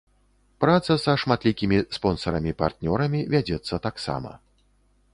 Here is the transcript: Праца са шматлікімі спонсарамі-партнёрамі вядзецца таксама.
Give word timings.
Праца 0.63 0.93
са 1.03 1.13
шматлікімі 1.25 1.77
спонсарамі-партнёрамі 1.97 3.19
вядзецца 3.37 3.75
таксама. 3.89 4.31